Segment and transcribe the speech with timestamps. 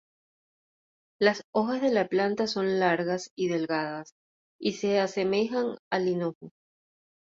[1.19, 4.15] Las hojas de la planta son largas y delgadas
[4.59, 6.49] y se asemejan al hinojo.